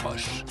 Hush. 0.00 0.47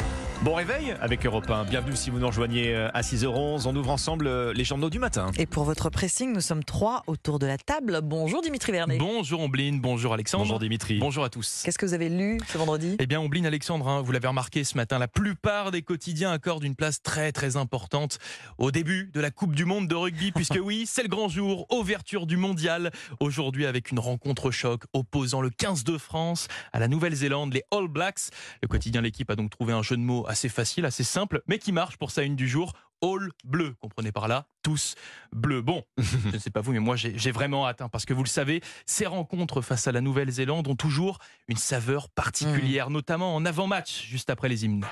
Bon 0.48 0.54
réveil 0.54 0.96
avec 1.02 1.26
Europe 1.26 1.50
1. 1.50 1.66
Bienvenue 1.66 1.98
si 1.98 2.10
vous 2.10 2.20
nous 2.20 2.28
rejoignez 2.28 2.74
euh, 2.74 2.88
à 2.94 3.02
6h11. 3.02 3.68
On 3.68 3.76
ouvre 3.76 3.90
ensemble 3.90 4.28
euh, 4.28 4.54
les 4.54 4.64
journaux 4.64 4.90
du 4.90 4.98
matin. 4.98 5.30
Et 5.38 5.46
pour 5.46 5.66
votre 5.66 5.90
pressing, 5.90 6.32
nous 6.32 6.40
sommes 6.40 6.64
trois 6.64 7.04
autour 7.06 7.38
de 7.38 7.46
la 7.46 7.58
table. 7.58 8.00
Bonjour 8.02 8.42
Dimitri 8.42 8.72
Vernet. 8.72 8.98
Bonjour 8.98 9.42
Ombline, 9.42 9.82
bonjour 9.82 10.14
Alexandre. 10.14 10.46
Bonjour 10.46 10.60
Dimitri. 10.60 11.00
Bonjour 11.00 11.26
à 11.26 11.30
tous. 11.30 11.64
Qu'est-ce 11.66 11.78
que 11.78 11.86
vous 11.86 11.94
avez 11.94 12.08
lu 12.08 12.40
ce 12.48 12.58
vendredi? 12.58 12.96
Eh 12.98 13.08
bien 13.08 13.20
Ombline 13.20 13.46
Alexandre, 13.46 13.90
hein, 13.90 14.02
vous 14.02 14.14
l'avez 14.14 14.30
remarqué 14.30 14.64
ce 14.64 14.78
matin, 14.78 15.00
la 15.00 15.10
plupart 15.10 15.72
des 15.72 15.82
quotidiens 15.82 16.32
accordent 16.32 16.64
une 16.64 16.76
place 16.76 17.02
très 17.02 17.34
très 17.34 17.58
importante 17.58 18.18
au 18.58 18.72
début 18.72 19.12
de 19.14 19.20
la 19.20 19.32
Coupe 19.32 19.54
du 19.54 19.66
Monde 19.66 19.90
de 19.90 19.96
rugby, 19.96 20.32
puisque 20.32 20.60
oui, 20.64 20.86
c'est 20.88 21.04
le 21.04 21.10
grand 21.10 21.28
jour, 21.28 21.68
ouverture 21.74 22.26
du 22.26 22.38
mondial. 22.38 22.92
Aujourd'hui 23.20 23.66
avec 23.66 23.92
une 23.92 24.00
rencontre 24.00 24.52
choc 24.52 24.84
opposant 24.94 25.42
le 25.42 25.50
15 25.50 25.84
de 25.84 25.98
France 25.98 26.48
à 26.72 26.80
la 26.80 26.88
Nouvelle-Zélande, 26.88 27.54
les 27.54 27.64
All 27.72 27.90
Blacks. 27.90 28.30
Le 28.64 28.70
quotidien 28.70 29.02
L'équipe 29.02 29.30
a 29.30 29.36
donc 29.36 29.50
trouvé 29.50 29.74
un 29.74 29.82
jeu 29.82 29.98
de 29.98 30.02
mots 30.02 30.26
assez 30.38 30.50
facile, 30.50 30.86
assez 30.86 31.04
simple, 31.04 31.42
mais 31.48 31.58
qui 31.58 31.72
marche 31.72 31.98
pour 31.98 32.12
sa 32.12 32.22
une 32.22 32.36
du 32.36 32.48
jour. 32.48 32.74
All 33.02 33.32
bleu, 33.44 33.76
comprenez 33.80 34.12
par 34.12 34.28
là, 34.28 34.46
tous 34.62 34.94
bleus. 35.32 35.64
Bon, 35.64 35.84
je 35.98 36.36
ne 36.36 36.38
sais 36.38 36.52
pas 36.52 36.62
vous, 36.62 36.74
mais 36.74 36.80
moi 36.80 36.96
j'ai 36.96 37.32
vraiment 37.32 37.68
hâte, 37.68 37.82
hein, 37.82 37.90
parce 37.90 38.06
que 38.06 38.14
vous 38.14 38.24
le 38.24 38.30
savez, 38.30 38.62
ces 38.86 39.08
rencontres 39.08 39.62
face 39.62 39.88
à 39.88 39.92
la 39.92 40.02
Nouvelle-Zélande 40.02 40.68
ont 40.68 40.76
toujours 40.76 41.18
une 41.48 41.58
saveur 41.58 42.10
particulière, 42.10 42.92
notamment 42.92 43.36
en 43.36 43.46
avant-match, 43.46 44.06
juste 44.08 44.30
après 44.30 44.48
les 44.48 44.66
hymnes. 44.66 44.86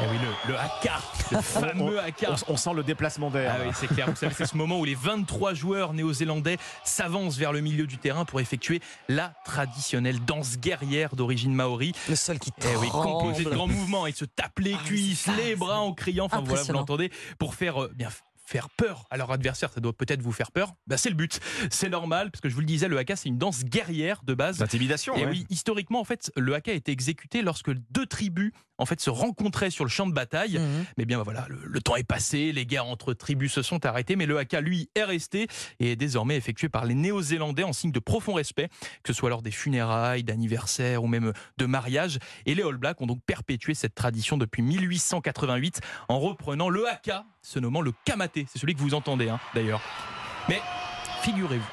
Eh 0.00 0.04
oui, 0.04 0.16
le, 0.46 0.52
le 0.52 0.58
haka, 0.58 0.98
le 1.32 1.40
fameux 1.42 1.98
haka. 1.98 2.34
On, 2.48 2.52
on 2.52 2.56
sent 2.56 2.70
le 2.74 2.84
déplacement 2.84 3.30
d'air. 3.30 3.54
Ah 3.56 3.62
oui, 3.66 3.72
c'est 3.74 3.88
clair. 3.88 4.08
Vous 4.08 4.14
savez, 4.16 4.32
c'est 4.32 4.46
ce 4.46 4.56
moment 4.56 4.78
où 4.78 4.84
les 4.84 4.94
23 4.94 5.54
joueurs 5.54 5.92
néo-zélandais 5.92 6.56
s'avancent 6.84 7.36
vers 7.36 7.52
le 7.52 7.60
milieu 7.60 7.86
du 7.86 7.98
terrain 7.98 8.24
pour 8.24 8.40
effectuer 8.40 8.80
la 9.08 9.34
traditionnelle 9.44 10.24
danse 10.24 10.58
guerrière 10.58 11.16
d'origine 11.16 11.52
maori. 11.52 11.92
Le 12.08 12.14
sol 12.16 12.38
qui 12.38 12.52
Eh 12.62 12.76
oui, 12.76 12.88
tremble. 12.88 13.06
composé 13.06 13.44
de 13.44 13.50
grands 13.50 13.66
mouvements. 13.66 14.06
Ils 14.06 14.14
se 14.14 14.24
tapent 14.24 14.60
les 14.60 14.74
Ah, 14.74 14.84
cuisses, 14.84 15.20
ça, 15.22 15.32
les 15.36 15.56
bras 15.56 15.80
en 15.80 15.92
criant. 15.92 16.26
Enfin 16.26 16.42
voilà, 16.44 16.62
vous 16.62 16.72
l'entendez. 16.72 17.10
Pour 17.38 17.54
faire 17.54 17.82
euh, 17.82 17.92
bien 17.94 18.08
faire 18.46 18.70
peur 18.70 19.04
à 19.10 19.18
leur 19.18 19.30
adversaire, 19.30 19.70
ça 19.70 19.80
doit 19.80 19.92
peut-être 19.92 20.22
vous 20.22 20.32
faire 20.32 20.52
peur. 20.52 20.72
Bah, 20.86 20.96
c'est 20.96 21.10
le 21.10 21.16
but. 21.16 21.38
C'est 21.70 21.90
normal 21.90 22.30
parce 22.30 22.40
que 22.40 22.48
je 22.48 22.54
vous 22.54 22.60
le 22.60 22.66
disais, 22.66 22.88
le 22.88 22.96
haka 22.96 23.14
c'est 23.14 23.28
une 23.28 23.36
danse 23.36 23.62
guerrière 23.64 24.22
de 24.24 24.32
base. 24.32 24.60
L'intimidation. 24.60 25.14
Et 25.16 25.24
ouais. 25.26 25.30
oui, 25.30 25.46
historiquement, 25.50 26.00
en 26.00 26.04
fait, 26.04 26.32
le 26.36 26.54
haka 26.54 26.70
a 26.70 26.74
été 26.74 26.90
exécuté 26.92 27.42
lorsque 27.42 27.70
deux 27.90 28.06
tribus, 28.06 28.52
en 28.78 28.86
fait, 28.86 29.00
se 29.00 29.10
rencontraient 29.10 29.70
sur 29.70 29.84
le 29.84 29.90
champ 29.90 30.06
de 30.06 30.12
bataille. 30.12 30.58
Mhm. 30.58 30.84
Mais 30.96 31.04
bien, 31.04 31.18
bah, 31.18 31.24
voilà, 31.24 31.46
le, 31.48 31.60
le 31.64 31.80
temps 31.80 31.96
est 31.96 32.04
passé, 32.04 32.52
les 32.52 32.66
guerres 32.66 32.86
entre 32.86 33.12
tribus 33.12 33.52
se 33.52 33.62
sont 33.62 33.84
arrêtées, 33.84 34.16
mais 34.16 34.26
le 34.26 34.38
haka, 34.38 34.60
lui, 34.60 34.88
est 34.94 35.04
resté 35.04 35.48
et 35.80 35.92
est 35.92 35.96
désormais 35.96 36.36
effectué 36.36 36.68
par 36.68 36.84
les 36.84 36.94
Néo-Zélandais 36.94 37.64
en 37.64 37.72
signe 37.72 37.92
de 37.92 37.98
profond 37.98 38.34
respect, 38.34 38.68
que 39.02 39.12
ce 39.12 39.18
soit 39.18 39.30
lors 39.30 39.42
des 39.42 39.50
funérailles, 39.50 40.24
d'anniversaires 40.24 41.02
ou 41.02 41.06
même 41.06 41.32
de 41.56 41.66
mariage. 41.66 42.18
Et 42.46 42.54
les 42.54 42.62
All 42.62 42.76
Blacks 42.76 43.00
ont 43.00 43.06
donc 43.06 43.20
perpétué 43.26 43.74
cette 43.74 43.94
tradition 43.94 44.36
depuis 44.36 44.62
1888 44.62 45.80
en 46.08 46.20
reprenant 46.20 46.68
le 46.68 46.88
haka, 46.88 47.24
se 47.42 47.58
nommant 47.58 47.80
le 47.80 47.92
kamaté. 48.04 48.46
C'est 48.50 48.58
celui 48.58 48.74
que 48.74 48.80
vous 48.80 48.94
entendez, 48.94 49.28
hein, 49.28 49.40
d'ailleurs. 49.54 49.80
Mais 50.48 50.60
figurez-vous, 51.22 51.64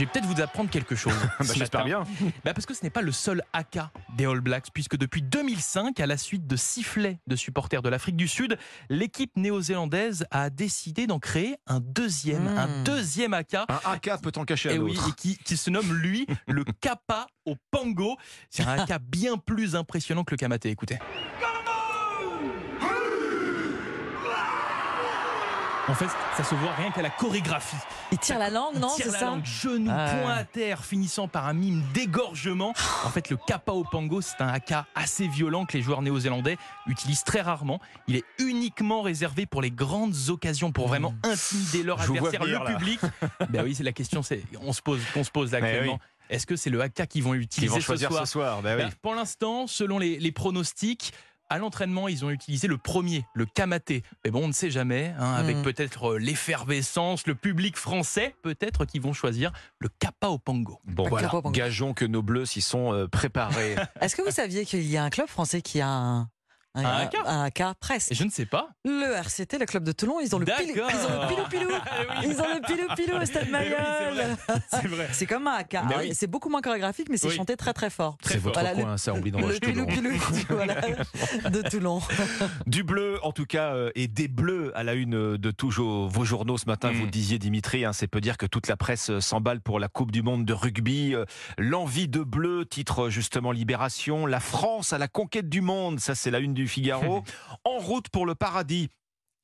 je 0.00 0.06
vais 0.06 0.10
peut-être 0.10 0.24
vous 0.24 0.40
apprendre 0.40 0.70
quelque 0.70 0.94
chose. 0.94 1.12
Bah, 1.40 1.46
J'espère 1.54 1.84
bien. 1.84 2.04
Bah 2.44 2.54
parce 2.54 2.64
que 2.64 2.72
ce 2.74 2.82
n'est 2.82 2.90
pas 2.90 3.02
le 3.02 3.12
seul 3.12 3.42
haka 3.52 3.90
des 4.16 4.24
All 4.24 4.40
Blacks, 4.40 4.68
puisque 4.72 4.96
depuis 4.96 5.20
2005, 5.20 6.00
à 6.00 6.06
la 6.06 6.16
suite 6.16 6.46
de 6.46 6.56
sifflets 6.56 7.18
de 7.26 7.36
supporters 7.36 7.82
de 7.82 7.88
l'Afrique 7.90 8.16
du 8.16 8.28
Sud, 8.28 8.56
l'équipe 8.88 9.36
néo-zélandaise 9.36 10.26
a 10.30 10.48
décidé 10.48 11.06
d'en 11.06 11.18
créer 11.18 11.56
un 11.66 11.80
deuxième, 11.80 12.48
un 12.48 12.82
deuxième 12.82 13.34
haka. 13.34 13.66
Un 13.68 13.92
haka 13.92 14.16
peut 14.18 14.32
en 14.36 14.44
cacher 14.44 14.72
Et 14.72 14.76
un 14.76 14.80
oui, 14.80 14.92
autre. 14.96 15.08
et 15.10 15.12
qui, 15.12 15.36
qui 15.38 15.56
se 15.56 15.68
nomme 15.68 15.92
lui 15.92 16.26
le 16.46 16.64
Kappa 16.80 17.26
au 17.44 17.56
Pango. 17.70 18.16
C'est 18.48 18.62
un 18.62 18.78
haka 18.78 18.98
bien 18.98 19.36
plus 19.36 19.76
impressionnant 19.76 20.24
que 20.24 20.30
le 20.30 20.38
Kamaté. 20.38 20.70
Écoutez. 20.70 20.98
En 25.88 25.94
fait, 25.94 26.08
ça 26.36 26.44
se 26.44 26.54
voit 26.54 26.72
rien 26.74 26.90
qu'à 26.90 27.02
la 27.02 27.10
chorégraphie. 27.10 27.76
Il 28.12 28.18
tire 28.18 28.38
la 28.38 28.50
langue, 28.50 28.76
non 28.76 28.94
tire 28.94 29.06
C'est 29.06 29.12
la 29.12 29.18
ça 29.18 29.24
langue, 29.26 29.44
genou, 29.44 29.90
Ah 29.90 30.14
point 30.22 30.34
à 30.34 30.44
terre, 30.44 30.84
finissant 30.84 31.26
par 31.26 31.46
un 31.46 31.52
mime 31.52 31.82
d'égorgement. 31.94 32.74
En 33.04 33.08
fait, 33.08 33.30
le 33.30 33.36
kappa 33.36 33.72
au 33.72 33.84
pango, 33.84 34.20
c'est 34.20 34.40
un 34.40 34.48
haka 34.48 34.86
assez 34.94 35.26
violent 35.26 35.64
que 35.64 35.76
les 35.76 35.82
joueurs 35.82 36.02
néo-zélandais 36.02 36.58
utilisent 36.86 37.24
très 37.24 37.40
rarement. 37.40 37.80
Il 38.06 38.16
est 38.16 38.24
uniquement 38.38 39.02
réservé 39.02 39.46
pour 39.46 39.62
les 39.62 39.70
grandes 39.70 40.14
occasions, 40.28 40.70
pour 40.70 40.88
vraiment 40.88 41.14
intimider 41.24 41.82
leur 41.82 41.98
Je 41.98 42.12
adversaire, 42.12 42.42
venir, 42.44 42.62
le 42.64 42.76
public. 42.76 43.00
ben 43.50 43.64
oui, 43.64 43.74
c'est 43.74 43.84
la 43.84 43.92
question, 43.92 44.22
c'est 44.22 44.42
on 44.60 44.72
se 44.72 44.82
pose, 44.82 45.00
qu'on 45.12 45.24
se 45.24 45.30
pose 45.30 45.52
là 45.52 45.60
Mais 45.60 45.68
actuellement. 45.70 45.98
Est-ce 46.28 46.46
que 46.46 46.54
c'est 46.54 46.70
le 46.70 46.80
haka 46.80 47.06
qu'ils 47.06 47.24
vont 47.24 47.34
Ils 47.34 47.40
utiliser 47.42 47.72
vont 47.72 47.80
ce 47.80 47.84
choisir 47.84 48.08
soir 48.10 48.26
ce 48.26 48.32
soir. 48.32 48.62
Bah 48.62 48.76
oui. 48.76 48.84
bah, 48.84 48.90
pour 49.02 49.14
l'instant, 49.16 49.66
selon 49.66 49.98
les, 49.98 50.20
les 50.20 50.30
pronostics, 50.30 51.12
à 51.50 51.58
l'entraînement, 51.58 52.08
ils 52.08 52.24
ont 52.24 52.30
utilisé 52.30 52.68
le 52.68 52.78
premier, 52.78 53.26
le 53.34 53.44
kamaté. 53.44 54.02
Mais 54.24 54.30
bon, 54.30 54.44
on 54.44 54.48
ne 54.48 54.52
sait 54.52 54.70
jamais, 54.70 55.12
hein, 55.18 55.34
avec 55.34 55.56
Mhm. 55.56 55.62
peut-être 55.64 56.12
euh, 56.12 56.18
l'effervescence, 56.18 57.26
le 57.26 57.34
public 57.34 57.76
français, 57.76 58.34
peut-être 58.42 58.84
qu'ils 58.84 59.00
vont 59.02 59.12
choisir 59.12 59.52
le 59.78 59.88
kappa 59.98 60.28
au 60.28 60.38
pango. 60.38 60.78
Bon, 60.84 61.08
voilà. 61.08 61.30
Gageons 61.52 61.92
que 61.94 62.04
nos 62.04 62.22
bleus 62.22 62.46
s'y 62.46 62.60
sont 62.60 62.92
euh, 62.94 63.06
préparés. 63.08 63.74
Est-ce 64.00 64.16
que 64.16 64.22
vous 64.22 64.30
saviez 64.30 64.64
qu'il 64.64 64.86
y 64.88 64.96
a 64.96 65.04
un 65.04 65.10
club 65.10 65.26
français 65.28 65.60
qui 65.62 65.80
a 65.80 65.88
un, 65.88 66.28
Un 66.74 66.84
haka 66.84 67.74
presque 67.80 68.14
je 68.14 68.22
ne 68.24 68.30
sais 68.30 68.46
pas. 68.46 68.68
Le 68.84 69.14
RCT, 69.16 69.58
le 69.58 69.66
club 69.66 69.82
de 69.82 69.90
Toulon, 69.92 70.20
ils 70.20 70.34
ont 70.36 70.38
le 70.38 70.44
pilou, 70.46 70.74
D'accord. 70.74 70.90
ils 70.92 71.06
ont 71.06 71.20
le 71.20 71.28
pilou 71.28 71.48
pilou, 71.48 71.70
ils 72.22 72.40
ont 72.40 72.54
le 72.54 72.60
pilou 72.66 72.94
pilou 72.94 73.20
au 73.20 73.24
stade 73.24 73.48
Eh 73.50 73.56
oui, 73.56 73.74
c'est 73.98 74.10
Mayol. 74.14 74.36
C'est 74.70 74.86
vrai. 74.86 75.08
C'est 75.12 75.26
comme 75.26 75.46
un 75.48 75.62
Alors, 75.72 75.98
oui. 75.98 76.14
C'est 76.14 76.28
beaucoup 76.28 76.48
moins 76.48 76.60
chorégraphique, 76.60 77.08
mais 77.10 77.16
c'est 77.16 77.28
Oui. 77.28 77.34
chanté 77.34 77.56
très 77.56 77.72
très 77.72 77.90
fort. 77.90 78.16
Très 78.18 78.34
C'est 78.34 78.38
votre 78.40 78.60
Voilà, 78.60 78.74
le- 78.74 78.84
coin, 78.84 78.96
ça, 78.98 79.12
oublie 79.14 79.32
dans 79.32 79.40
Le 79.40 79.58
pilou 79.58 79.84
pilou 79.86 80.10
voilà, 80.48 80.76
de 81.50 81.62
Toulon. 81.68 82.00
Du 82.66 82.84
bleu, 82.84 83.18
en 83.24 83.32
tout 83.32 83.46
cas, 83.46 83.74
euh, 83.74 83.90
et 83.96 84.06
des 84.06 84.28
bleus 84.28 84.70
à 84.76 84.84
la 84.84 84.94
une 84.94 85.14
euh, 85.14 85.38
de 85.38 85.50
tous 85.50 85.70
vos 85.70 86.06
vos 86.08 86.24
journaux 86.24 86.56
ce 86.58 86.66
matin. 86.66 86.92
Mm. 86.92 86.96
Vous 86.96 87.04
le 87.04 87.10
disiez, 87.10 87.38
Dimitri, 87.38 87.84
hein, 87.84 87.92
c'est 87.92 88.06
peu 88.06 88.20
dire 88.20 88.36
que 88.38 88.46
toute 88.46 88.68
la 88.68 88.76
presse 88.76 89.10
euh, 89.10 89.20
s'emballe 89.20 89.60
pour 89.60 89.80
la 89.80 89.88
Coupe 89.88 90.12
du 90.12 90.22
Monde 90.22 90.44
de 90.44 90.52
rugby. 90.52 91.14
L'envie 91.58 92.06
de 92.08 92.20
bleu, 92.22 92.64
titre 92.64 93.08
justement 93.08 93.50
Libération. 93.52 94.26
La 94.26 94.40
France 94.40 94.92
à 94.92 94.98
la 94.98 95.08
conquête 95.08 95.48
du 95.48 95.60
monde, 95.62 95.98
ça 95.98 96.14
c'est 96.14 96.30
la 96.30 96.38
une 96.38 96.54
du 96.54 96.59
Figaro. 96.68 97.22
en 97.64 97.78
route 97.78 98.08
pour 98.10 98.26
le 98.26 98.34
paradis. 98.34 98.88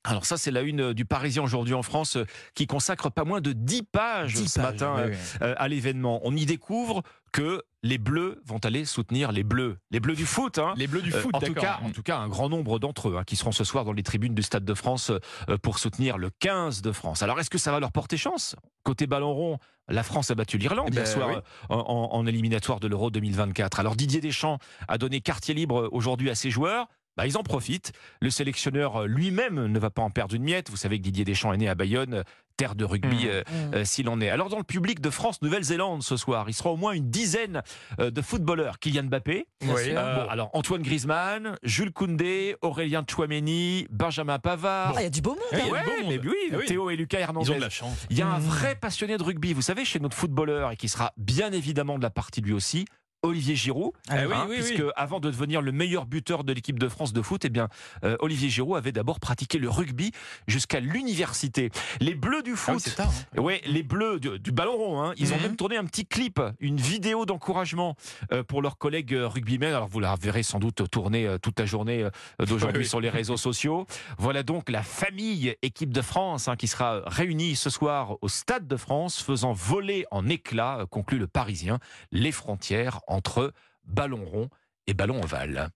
Alors 0.09 0.25
ça, 0.25 0.37
c'est 0.37 0.53
la 0.53 0.61
une 0.61 0.81
euh, 0.81 0.95
du 0.95 1.05
Parisien 1.05 1.43
aujourd'hui 1.43 1.75
en 1.75 1.83
France, 1.83 2.15
euh, 2.17 2.25
qui 2.55 2.69
consacre 2.69 3.11
pas 3.11 3.25
moins 3.25 3.41
de 3.41 3.53
10 3.53 3.83
pages 3.83 4.35
10 4.35 4.47
ce 4.49 4.61
pages, 4.61 4.73
matin 4.73 4.95
oui, 4.99 5.03
euh, 5.43 5.49
oui. 5.49 5.55
à 5.57 5.67
l'événement. 5.67 6.21
On 6.23 6.37
y 6.37 6.47
découvre 6.47 7.03
que 7.33 7.65
les 7.83 7.99
Bleus 7.99 8.41
vont 8.47 8.59
aller 8.59 8.85
soutenir 8.85 9.33
les 9.33 9.43
Bleus. 9.43 9.79
Les 9.91 9.99
Bleus 9.99 10.15
du 10.15 10.25
foot, 10.25 10.59
hein. 10.59 10.75
Les 10.77 10.87
bleus 10.87 11.03
du 11.03 11.13
Euh, 11.13 11.21
foot, 11.21 11.35
en, 11.35 11.41
tout 11.41 11.55
cas, 11.55 11.81
en 11.83 11.91
tout 11.91 12.05
cas, 12.05 12.19
un 12.19 12.29
grand 12.29 12.49
nombre 12.49 12.79
d'entre 12.79 13.09
eux 13.11 13.17
hein, 13.19 13.25
qui 13.25 13.35
seront 13.35 13.51
ce 13.53 13.65
soir 13.65 13.85
dans 13.85 13.93
les 13.93 14.05
tribunes 14.05 14.35
du 14.35 14.43
Stade 14.43 14.65
de 14.65 14.75
France 14.75 15.11
euh, 15.51 15.59
pour 15.59 15.79
soutenir 15.81 16.19
le 16.19 16.31
15 16.39 16.83
de 16.83 16.93
France. 16.93 17.23
Alors, 17.25 17.41
est-ce 17.41 17.51
que 17.51 17.59
ça 17.59 17.73
va 17.73 17.81
leur 17.81 17.91
porter 17.91 18.17
chance? 18.17 18.55
Côté 18.85 19.09
ballon 19.09 19.35
rond, 19.35 19.59
la 19.89 20.05
France 20.05 20.31
a 20.31 20.37
battu 20.37 20.57
l'Irlande 20.57 20.89
Eh 20.93 20.95
hier 20.95 21.03
ben, 21.05 21.11
soir 21.11 21.29
oui. 21.31 21.35
euh, 21.35 21.75
en, 21.75 22.11
en 22.13 22.27
éliminatoire 22.27 22.79
de 22.79 22.87
l'Euro 22.87 23.11
2024. 23.11 23.81
Alors, 23.81 23.97
Didier 23.97 24.21
Deschamps 24.21 24.59
a 24.87 24.99
donné 24.99 25.21
quartier 25.21 25.53
libre 25.53 25.89
aujourd'hui 25.91 26.31
à 26.31 26.37
ses 26.37 26.51
joueurs. 26.53 26.87
Bah, 27.17 27.27
ils 27.27 27.37
en 27.39 27.43
profitent. 27.43 27.93
Le 28.21 28.31
sélectionneur 28.31 29.03
euh, 29.03 29.07
lui-même 29.07 29.67
ne 29.67 29.79
va 29.79 29.91
pas 29.91 30.03
en 30.03 30.11
perdre 30.11 30.35
une 30.35 30.43
miette. 30.45 30.71
Vous 30.71 30.77
savez 30.77 30.99
que 30.99 31.03
Didier 31.05 31.25
Deschamps 31.25 31.53
est 31.53 31.57
né 31.57 31.69
à 31.69 31.75
Bayonne, 31.75 32.15
euh, 32.15 32.23
terre 32.59 32.75
de 32.75 32.85
rugby 32.85 33.27
Mmh. 33.27 33.29
euh, 33.29 33.43
euh, 33.75 33.85
s'il 33.85 34.09
en 34.09 34.21
est. 34.21 34.29
Alors 34.31 34.49
dans 34.49 34.57
le 34.59 34.65
public 34.65 35.01
de 35.01 35.11
France-Nouvelle-Zélande 35.11 36.03
ce 36.03 36.17
soir, 36.17 36.47
il 36.49 36.55
sera 36.55 36.71
au 36.71 36.77
moins 36.77 36.93
une 36.93 37.11
dizaine 37.11 37.63
euh, 38.01 38.11
de 38.11 38.23
footballeurs. 38.23 38.79
Kylian 38.79 39.05
Mbappé, 39.05 39.47
Oui. 39.63 39.69
euh, 39.91 40.27
alors 40.29 40.51
Antoine 40.55 40.83
Griezmann, 40.83 41.57
Jules 41.63 41.93
Koundé, 41.93 42.57
Aurélien 42.63 43.05
Chouameni, 43.09 43.87
Benjamin 43.91 44.39
Pavard. 44.39 44.93
Ah, 44.97 45.01
il 45.01 45.05
y 45.05 45.07
a 45.07 45.11
du 45.11 45.21
beau 45.21 45.31
monde. 45.31 45.41
Ouais, 45.71 45.85
beau 45.85 46.03
monde. 46.03 46.09
mais 46.09 46.19
oui, 46.19 46.37
Eh 46.53 46.57
oui. 46.57 46.65
Théo 46.67 46.89
et 46.91 46.97
Lucas 46.97 47.19
Hernandez. 47.21 47.49
Ils 47.49 47.53
ont 47.53 47.57
de 47.57 47.61
la 47.61 47.71
chance. 47.71 48.07
Il 48.11 48.19
y 48.19 48.23
a 48.23 48.27
un 48.29 48.39
Mmh. 48.39 48.43
vrai 48.43 48.75
passionné 48.75 49.17
de 49.19 49.23
rugby, 49.23 49.53
vous 49.53 49.63
savez, 49.63 49.85
chez 49.85 50.01
notre 50.01 50.17
footballeur 50.17 50.71
et 50.73 50.77
qui 50.77 50.89
sera 50.89 51.13
bien 51.17 51.53
évidemment 51.53 51.97
de 51.99 52.03
la 52.03 52.11
partie 52.11 52.41
lui 52.41 52.53
aussi. 52.53 52.85
Olivier 53.27 53.55
Giroud, 53.57 53.93
Ah 54.09 54.27
oui, 54.27 54.35
oui. 54.49 54.55
puisque 54.57 54.83
avant 54.97 55.21
de 55.21 55.31
devenir 55.31 55.63
le 55.63 55.73
meilleur 55.73 56.07
buteur 56.07 56.45
de 56.45 56.53
l'équipe 56.53 56.79
de 56.79 56.89
France 56.89 57.13
de 57.13 57.23
foot, 57.23 57.45
eh 57.45 57.49
bien, 57.49 57.69
euh, 58.05 58.17
Olivier 58.21 58.49
Giroud 58.49 58.77
avait 58.77 58.93
d'abord 58.93 59.21
pratiqué 59.21 59.59
le 59.59 59.69
rugby 59.69 60.13
jusqu'à 60.47 60.81
l'université. 60.81 61.71
Les 62.01 62.15
Bleus 62.15 62.43
du 62.43 62.53
Ah 62.53 62.57
foot, 62.57 62.95
tard. 62.97 63.11
hein. 63.37 63.41
Ouais, 63.41 63.61
les 63.67 63.83
Bleus 63.83 64.21
du, 64.21 64.39
du 64.39 64.53
ballon 64.53 64.77
rond, 64.77 65.03
hein, 65.03 65.13
ils 65.17 65.33
ont 65.33 65.37
Mhm. 65.37 65.43
même 65.43 65.57
tourné 65.57 65.77
un 65.77 65.85
petit 65.85 66.07
clip, 66.07 66.41
une 66.61 66.77
vidéo 66.77 67.27
d'encouragement 67.27 67.97
euh, 68.33 68.43
pour 68.43 68.63
leurs 68.63 68.79
collègues 68.79 69.15
euh, 69.15 69.29
rugbymen. 69.29 69.73
Alors 69.75 69.89
vous 69.89 70.01
la 70.01 70.15
verrez 70.21 70.43
sans 70.43 70.59
doute 70.59 70.89
tourner 70.91 71.27
euh, 71.27 71.39
toute 71.39 71.59
la 71.61 71.67
journée 71.67 72.07
d'aujourd'hui 72.39 72.87
sur 72.87 73.01
les 73.01 73.11
réseaux 73.11 73.37
sociaux. 73.37 73.87
Voilà 74.19 74.43
donc 74.43 74.69
la 74.71 74.83
famille 74.83 75.55
équipe 75.63 75.93
de 75.93 76.03
France 76.03 76.49
hein, 76.49 76.57
qui 76.57 76.67
sera 76.69 77.01
réunie 77.07 77.57
ce 77.57 77.71
soir 77.71 78.17
au 78.21 78.29
Stade 78.29 78.67
de 78.67 78.77
France, 78.77 79.23
faisant 79.23 79.53
voler 79.53 80.05
en 80.11 80.29
éclats, 80.29 80.87
conclut 80.91 81.19
le 81.19 81.27
Parisien, 81.27 81.79
les 82.13 82.33
frontières 82.33 83.01
entre 83.17 83.53
ballon 83.85 84.25
rond 84.25 84.49
et 84.87 84.95
ballon 84.95 85.23
ovale. 85.23 85.71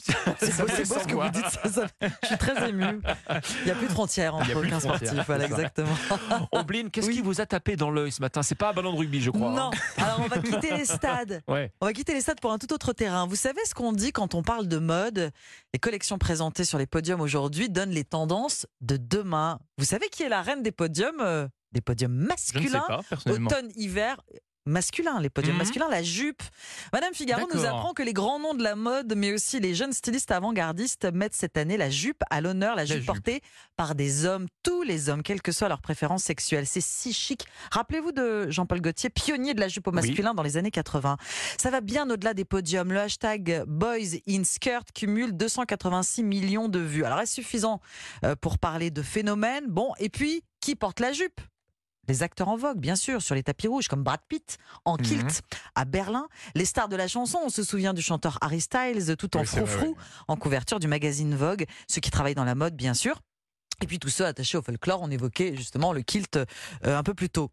C'est 0.00 0.14
beau, 0.56 0.68
ce 0.68 1.06
que 1.08 1.14
vous 1.14 1.28
dites. 1.30 1.44
Ça, 1.48 1.68
ça- 1.68 1.86
je 2.22 2.26
suis 2.28 2.38
très 2.38 2.68
émue. 2.68 2.84
Il 2.84 3.64
n'y 3.64 3.70
a 3.72 3.74
plus 3.74 3.88
de 3.88 3.92
frontières 3.92 4.36
entre 4.36 4.54
aucun 4.56 4.78
sportif. 4.78 5.10
Voilà, 5.26 5.46
exactement. 5.46 5.88
Ombline, 6.52 6.88
qu'est-ce 6.88 7.08
Oui. 7.08 7.14
qui 7.16 7.20
vous 7.20 7.40
a 7.40 7.46
tapé 7.46 7.74
dans 7.74 7.90
l'œil 7.90 8.12
ce 8.12 8.20
matin? 8.20 8.44
C'est 8.44 8.54
pas 8.54 8.70
un 8.70 8.72
ballon 8.74 8.92
de 8.92 8.98
rugby, 8.98 9.20
je 9.20 9.30
crois. 9.30 9.50
Non. 9.50 9.70
hein 9.72 9.78
Alors, 10.04 10.20
on 10.20 10.28
va 10.28 10.38
quitter 10.38 10.76
les 10.76 10.84
stades. 10.84 11.42
Ouais. 11.48 11.72
On 11.80 11.86
va 11.86 11.92
quitter 11.92 12.14
les 12.14 12.20
stades 12.20 12.40
pour 12.40 12.52
un 12.52 12.58
tout 12.58 12.72
autre 12.72 12.92
terrain. 12.92 13.26
Vous 13.26 13.34
savez 13.34 13.60
ce 13.64 13.74
qu'on 13.74 13.92
dit 13.92 14.12
quand 14.12 14.34
on 14.36 14.42
parle 14.42 14.68
de 14.68 14.78
mode? 14.78 15.32
Les 15.74 15.80
collections 15.80 16.16
présentées 16.18 16.64
sur 16.64 16.78
les 16.78 16.86
podiums 16.86 17.20
aujourd'hui 17.20 17.68
donnent 17.68 17.90
les 17.90 18.04
tendances 18.04 18.66
de 18.80 18.96
demain. 18.98 19.58
Vous 19.78 19.84
savez 19.84 20.08
qui 20.10 20.22
est 20.22 20.28
la 20.28 20.42
reine 20.42 20.62
des 20.62 20.72
podiums 20.72 21.20
euh, 21.20 21.48
Des 21.72 21.80
podiums 21.80 22.14
masculins? 22.14 22.86
automne-hiver 23.26 24.20
masculin, 24.68 25.20
les 25.20 25.30
podiums 25.30 25.54
Mhm. 25.54 25.58
masculins, 25.58 25.88
la 25.90 26.02
jupe. 26.02 26.42
Madame 26.92 27.12
Figaro 27.14 27.46
nous 27.52 27.64
apprend 27.64 27.92
que 27.94 28.02
les 28.02 28.12
grands 28.12 28.38
noms 28.38 28.54
de 28.54 28.62
la 28.62 28.76
mode, 28.76 29.14
mais 29.16 29.32
aussi 29.32 29.58
les 29.60 29.74
jeunes 29.74 29.92
stylistes 29.92 30.30
avant-gardistes 30.30 31.06
mettent 31.12 31.34
cette 31.34 31.56
année 31.56 31.76
la 31.76 31.90
jupe 31.90 32.22
à 32.30 32.40
l'honneur, 32.40 32.76
la 32.76 32.84
jupe 32.84 32.98
jupe. 32.98 33.06
portée 33.06 33.40
par 33.76 33.94
des 33.94 34.24
hommes, 34.26 34.46
tous 34.62 34.82
les 34.82 35.08
hommes, 35.08 35.22
quelle 35.22 35.42
que 35.42 35.52
soit 35.52 35.68
leur 35.68 35.80
préférence 35.80 36.22
sexuelle. 36.24 36.66
C'est 36.66 36.80
si 36.82 37.12
chic. 37.12 37.44
Rappelez-vous 37.72 38.12
de 38.12 38.50
Jean-Paul 38.50 38.80
Gaultier, 38.80 39.10
pionnier 39.10 39.54
de 39.54 39.60
la 39.60 39.68
jupe 39.68 39.86
au 39.88 39.92
masculin 39.92 40.34
dans 40.34 40.42
les 40.42 40.56
années 40.56 40.70
80. 40.70 41.16
Ça 41.58 41.70
va 41.70 41.80
bien 41.80 42.08
au-delà 42.10 42.34
des 42.34 42.44
podiums. 42.44 42.92
Le 42.92 43.00
hashtag 43.00 43.64
Boys 43.66 44.18
in 44.28 44.44
Skirt 44.44 44.84
cumule 44.94 45.36
286 45.36 46.22
millions 46.22 46.68
de 46.68 46.78
vues. 46.78 47.04
Alors 47.04 47.20
est-ce 47.20 47.34
suffisant 47.34 47.80
euh, 48.24 48.34
pour 48.36 48.58
parler 48.58 48.90
de 48.90 49.02
phénomène 49.02 49.64
Bon, 49.68 49.92
et 49.98 50.08
puis, 50.08 50.42
qui 50.60 50.74
porte 50.76 51.00
la 51.00 51.12
jupe? 51.12 51.40
Les 52.08 52.22
acteurs 52.22 52.48
en 52.48 52.56
vogue, 52.56 52.78
bien 52.78 52.96
sûr, 52.96 53.22
sur 53.22 53.34
les 53.34 53.42
tapis 53.42 53.68
rouges, 53.68 53.88
comme 53.88 54.02
Brad 54.02 54.20
Pitt, 54.28 54.58
en 54.84 54.94
Mhm. 54.96 55.02
kilt, 55.02 55.42
à 55.74 55.84
Berlin. 55.84 56.26
Les 56.54 56.64
stars 56.64 56.88
de 56.88 56.96
la 56.96 57.06
chanson, 57.08 57.38
on 57.44 57.50
se 57.50 57.62
souvient 57.62 57.94
du 57.94 58.02
chanteur 58.02 58.38
Harry 58.40 58.60
Styles, 58.60 59.16
tout 59.16 59.36
en 59.36 59.40
Oui, 59.40 59.46
froufrou, 59.46 59.96
en 60.26 60.36
couverture 60.36 60.80
du 60.80 60.88
magazine 60.88 61.34
Vogue, 61.34 61.66
ceux 61.88 62.00
qui 62.00 62.10
travaillent 62.10 62.34
dans 62.34 62.44
la 62.44 62.54
mode, 62.54 62.74
bien 62.74 62.94
sûr. 62.94 63.20
Et 63.80 63.86
puis 63.86 63.98
tous 64.00 64.08
ceux 64.08 64.26
attachés 64.26 64.58
au 64.58 64.62
folklore, 64.62 65.00
on 65.02 65.10
évoquait 65.10 65.54
justement 65.54 65.92
le 65.92 66.02
kilt 66.02 66.36
euh, 66.36 66.46
un 66.84 67.02
peu 67.04 67.14
plus 67.14 67.30
tôt. 67.30 67.50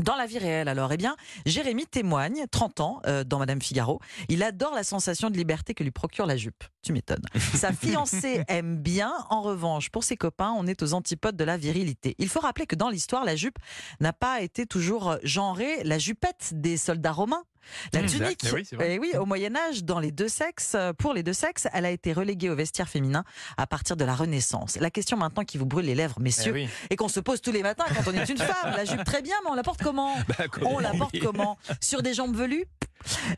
Dans 0.00 0.16
la 0.16 0.26
vie 0.26 0.38
réelle, 0.38 0.68
alors, 0.68 0.92
eh 0.92 0.96
bien, 0.96 1.14
Jérémy 1.44 1.86
témoigne, 1.86 2.46
30 2.50 2.80
ans, 2.80 3.02
euh, 3.06 3.22
dans 3.22 3.38
Madame 3.38 3.60
Figaro. 3.60 4.00
Il 4.28 4.42
adore 4.42 4.74
la 4.74 4.82
sensation 4.82 5.28
de 5.28 5.36
liberté 5.36 5.74
que 5.74 5.84
lui 5.84 5.90
procure 5.90 6.24
la 6.24 6.38
jupe. 6.38 6.64
Tu 6.82 6.92
m'étonnes. 6.94 7.24
Sa 7.54 7.72
fiancée 7.74 8.42
aime 8.48 8.76
bien. 8.78 9.12
En 9.28 9.42
revanche, 9.42 9.90
pour 9.90 10.04
ses 10.04 10.16
copains, 10.16 10.54
on 10.56 10.66
est 10.66 10.82
aux 10.82 10.94
antipodes 10.94 11.36
de 11.36 11.44
la 11.44 11.58
virilité. 11.58 12.14
Il 12.18 12.28
faut 12.28 12.40
rappeler 12.40 12.66
que 12.66 12.76
dans 12.76 12.88
l'histoire, 12.88 13.24
la 13.24 13.36
jupe 13.36 13.58
n'a 14.00 14.14
pas 14.14 14.40
été 14.40 14.64
toujours 14.64 15.18
genrée. 15.22 15.82
La 15.84 15.98
jupette 15.98 16.52
des 16.52 16.78
soldats 16.78 17.12
romains, 17.12 17.44
la 17.92 18.02
tunique, 18.04 18.40
Eh 18.44 18.52
oui, 18.54 18.66
eh 18.80 18.98
oui, 18.98 19.12
au 19.18 19.26
Moyen 19.26 19.54
Âge, 19.56 19.84
dans 19.84 19.98
les 20.00 20.10
deux 20.12 20.28
sexes, 20.28 20.72
euh, 20.74 20.92
pour 20.92 21.12
les 21.14 21.22
deux 21.22 21.32
sexes, 21.32 21.66
elle 21.72 21.84
a 21.86 21.90
été 21.90 22.12
reléguée 22.12 22.50
au 22.50 22.56
vestiaire 22.56 22.88
féminin 22.88 23.24
à 23.56 23.66
partir 23.66 23.96
de 23.96 24.04
la 24.04 24.14
Renaissance. 24.14 24.76
La 24.80 24.90
question 24.90 25.16
maintenant 25.16 25.44
qui 25.44 25.58
vous 25.58 25.66
brûle 25.66 25.86
les 25.86 25.94
lèvres, 25.94 26.16
Eh 26.18 26.22
messieurs, 26.22 26.52
oui. 26.52 26.68
et 26.90 26.96
qu'on 26.96 27.08
se 27.08 27.20
pose 27.20 27.40
tous 27.40 27.52
les 27.52 27.62
matins 27.62 27.84
quand 27.88 28.10
on 28.10 28.14
est 28.14 28.28
une 28.28 28.38
femme, 28.38 28.74
la 28.76 28.84
jupe 28.84 29.04
très 29.04 29.22
bien, 29.22 29.34
mais 29.44 29.50
on 29.50 29.54
la 29.54 29.62
porte 29.62 29.82
comment? 29.82 30.14
Bah, 30.28 30.44
on 30.62 30.78
la 30.78 30.92
porte 30.92 31.18
comment? 31.22 31.58
Sur 31.80 32.02
des 32.02 32.14
jambes 32.14 32.34
velues? 32.36 32.64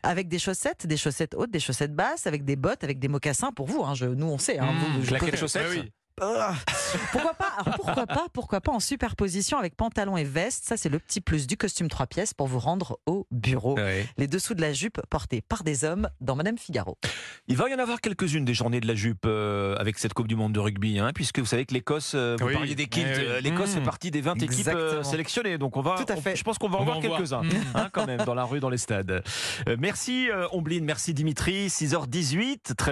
Avec 0.03 0.27
des 0.27 0.39
chaussettes, 0.39 0.85
des 0.87 0.97
chaussettes 0.97 1.35
hautes, 1.35 1.51
des 1.51 1.59
chaussettes 1.59 1.93
basses, 1.95 2.27
avec 2.27 2.43
des 2.43 2.55
bottes, 2.57 2.83
avec 2.83 2.99
des 2.99 3.07
mocassins 3.07 3.51
pour 3.51 3.65
vous. 3.67 3.83
Hein, 3.83 3.93
je, 3.95 4.05
nous, 4.05 4.25
on 4.27 4.37
sait. 4.37 4.59
Hein, 4.59 4.73
Mmh, 4.73 4.95
vous, 4.97 5.01
je 5.03 5.07
claquettes 5.07 5.29
connais. 5.29 5.37
chaussettes 5.39 5.65
Ah 5.67 5.71
oui. 5.71 5.91
Pourquoi 7.11 7.33
pas 7.33 7.47
Alors, 7.57 7.75
Pourquoi 7.75 8.05
pas 8.07 8.25
Pourquoi 8.33 8.61
pas 8.61 8.71
en 8.71 8.79
superposition 8.79 9.57
avec 9.57 9.75
pantalon 9.75 10.15
et 10.17 10.23
veste 10.23 10.63
Ça, 10.65 10.77
c'est 10.77 10.89
le 10.89 10.99
petit 10.99 11.21
plus 11.21 11.47
du 11.47 11.57
costume 11.57 11.87
trois 11.89 12.07
pièces 12.07 12.33
pour 12.33 12.47
vous 12.47 12.59
rendre 12.59 12.99
au 13.05 13.27
bureau. 13.31 13.77
Les 14.17 14.27
dessous 14.27 14.53
de 14.53 14.61
la 14.61 14.73
jupe 14.73 15.01
portés 15.09 15.41
par 15.41 15.63
des 15.63 15.83
hommes 15.85 16.09
dans 16.21 16.35
Madame 16.35 16.57
Figaro. 16.57 16.97
Il 17.47 17.57
va 17.57 17.69
y 17.69 17.73
en 17.73 17.79
avoir 17.79 17.99
quelques-unes 18.01 18.45
des 18.45 18.53
journées 18.53 18.79
de 18.79 18.87
la 18.87 18.95
jupe 18.95 19.23
euh, 19.25 19.75
avec 19.77 19.97
cette 19.99 20.13
Coupe 20.13 20.27
du 20.27 20.35
Monde 20.35 20.53
de 20.53 20.59
rugby, 20.59 20.99
hein, 20.99 21.11
puisque 21.13 21.39
vous 21.39 21.45
savez 21.45 21.65
que 21.65 21.73
l'Écosse, 21.73 22.13
euh, 22.15 22.35
vous 22.39 22.47
Oui. 22.47 22.53
parliez 22.53 22.75
des 22.75 22.85
kilts, 22.87 23.05
Eh 23.09 23.17
oui. 23.17 23.25
euh, 23.27 23.41
l'Écosse 23.41 23.71
Mmh. 23.71 23.79
fait 23.79 23.81
partie 23.83 24.11
des 24.11 24.21
20 24.21 24.41
équipes 24.43 24.67
euh, 24.67 25.03
sélectionnées, 25.03 25.57
donc 25.57 25.77
on 25.77 25.81
va, 25.81 25.95
Tout 25.95 26.11
à 26.11 26.15
on- 26.17 26.21
fait. 26.21 26.35
je 26.35 26.43
pense 26.43 26.57
qu'on 26.57 26.69
va 26.69 26.77
en 26.77 26.81
On 26.81 26.85
voir 26.85 26.97
en 26.97 27.01
voir. 27.01 27.17
quelques-uns, 27.17 27.43
Mmh. 27.43 27.49
hein, 27.75 27.89
quand 27.91 28.05
même, 28.05 28.21
dans 28.23 28.33
la 28.35 28.43
rue, 28.43 28.59
dans 28.59 28.69
les 28.69 28.77
stades. 28.77 29.23
Euh, 29.67 29.75
merci 29.79 30.29
euh, 30.29 30.47
Ombline, 30.51 30.85
merci 30.85 31.13
Dimitri, 31.13 31.67
6h18, 31.69 32.75
très 32.75 32.91